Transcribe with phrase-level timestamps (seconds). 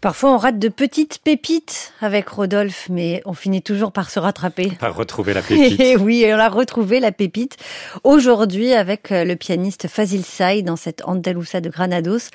[0.00, 4.72] Parfois, on rate de petites pépites avec Rodolphe, mais on finit toujours par se rattraper.
[4.80, 5.78] Par retrouver la pépite.
[5.78, 7.58] Et oui, on a retrouvé la pépite
[8.02, 12.30] aujourd'hui avec euh, le pianiste Fazil Say dans cette Andalusa de Granados.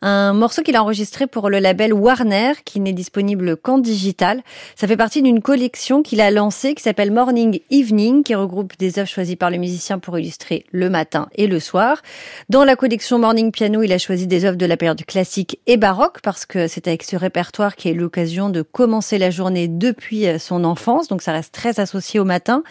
[0.00, 4.40] Un morceau qu'il a enregistré pour le label Warner, qui n'est disponible qu'en digital.
[4.76, 9.00] Ça fait partie d'une collection qu'il a lancée qui s'appelle Morning Evening, qui regroupe des
[9.00, 12.00] œuvres choisies par le musicien pour illustrer le matin et le soir.
[12.48, 15.76] Dans la collection Morning Piano, il a choisi des œuvres de la période classique et
[15.76, 20.26] baroque parce que c'est avec ce répertoire qui est l'occasion de commencer la journée depuis
[20.26, 22.62] euh, son enfance, donc ça reste très associé au matin.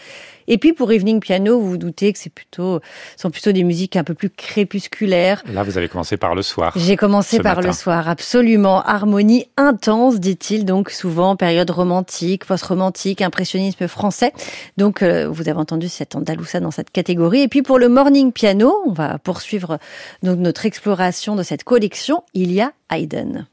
[0.46, 2.80] Et puis pour Evening Piano, vous vous doutez que c'est plutôt,
[3.16, 5.42] sont plutôt des musiques un peu plus crépusculaires.
[5.52, 6.72] Là, vous avez commencé par le soir.
[6.76, 8.82] J'ai commencé par le soir, absolument.
[8.82, 14.32] Harmonie intense, dit-il, donc souvent période romantique, post-romantique, impressionnisme français.
[14.78, 17.42] Donc euh, vous avez entendu cette Andalusa dans cette catégorie.
[17.42, 19.78] Et puis pour le Morning Piano, on va poursuivre
[20.22, 22.22] donc notre exploration de cette collection.
[22.32, 23.46] Il y a Haydn.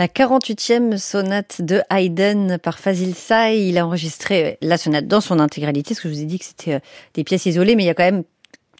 [0.00, 3.68] La 48e sonate de Haydn par Fazil Say.
[3.68, 6.46] Il a enregistré la sonate dans son intégralité, parce que je vous ai dit que
[6.46, 6.80] c'était euh,
[7.12, 8.24] des pièces isolées, mais il y a quand même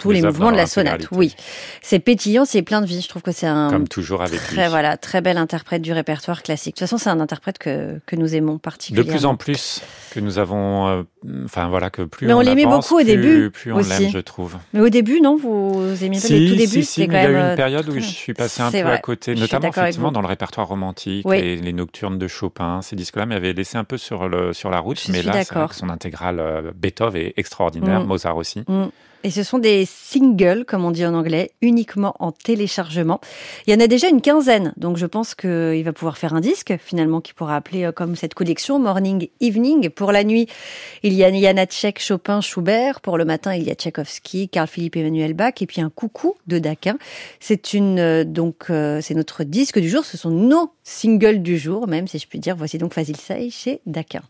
[0.00, 1.07] tous les, mouvements de la sonate.
[1.12, 1.35] Oui,
[1.83, 3.00] c'est pétillant, c'est plein de vie.
[3.00, 4.71] Je trouve que c'est un comme toujours avec très lui.
[4.71, 6.75] voilà très bel interprète du répertoire classique.
[6.75, 9.07] De toute façon, c'est un interprète que que nous aimons particulièrement.
[9.07, 11.02] De plus en plus que nous avons, euh,
[11.45, 14.19] enfin voilà que plus mais on, l'aimait beaucoup au plus, début plus on l'aime, je
[14.19, 14.57] trouve.
[14.73, 16.83] Mais au début, non, vous aimiez pas si, les tout débuts.
[16.83, 17.97] Si, si, quand il y a eu une période très...
[17.97, 18.92] où je suis passé un peu vrai.
[18.92, 21.40] à côté, Je notamment effectivement dans le répertoire romantique, oui.
[21.40, 22.80] les, les, nocturnes de Chopin.
[22.83, 25.88] Ces disques-là m'avaient laissé un peu sur le sur la route, je mais là, son
[25.88, 28.07] intégrale euh, Beethoven est extraordinaire, mm.
[28.07, 28.64] Mozart aussi.
[29.23, 33.21] Et ce sont des singles, comme on dit en anglais, uniquement en téléchargement.
[33.67, 36.41] Il y en a déjà une quinzaine, donc je pense qu'il va pouvoir faire un
[36.41, 39.91] disque, finalement, qui pourra appeler euh, comme cette collection Morning Evening.
[39.91, 40.47] Pour la nuit,
[41.03, 43.03] il y a Janacek, Chopin, Schubert.
[43.03, 46.59] Pour le matin, il y a Tchaïkovski, Carl-Philippe Emmanuel Bach, et puis un coucou de
[46.59, 46.97] Daquin.
[47.41, 50.07] C'est une, donc, euh, c'est notre disque du jour.
[50.07, 52.57] Ce sont nos singles du jour, même si je puis dire.
[52.57, 54.23] Voici donc Fazil Say chez Daquin.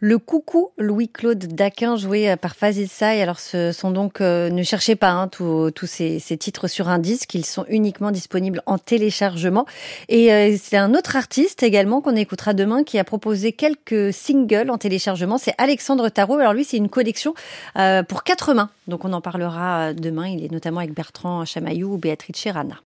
[0.00, 3.22] Le coucou Louis-Claude Daquin joué par Fazil Say.
[3.22, 7.34] Alors ce sont donc euh, ne cherchez pas hein, tous ces, titres sur un disque,
[7.34, 9.64] ils sont uniquement disponibles en téléchargement.
[10.10, 14.68] Et euh, c'est un autre artiste également qu'on écoutera demain qui a proposé quelques singles
[14.68, 15.38] en téléchargement.
[15.38, 16.36] C'est Alexandre Tarot.
[16.36, 17.32] Alors lui c'est une collection
[17.78, 18.68] euh, pour quatre mains.
[18.88, 20.28] Donc on en parlera demain.
[20.28, 22.74] Il est notamment avec Bertrand Chamaillou ou Béatrice Rana.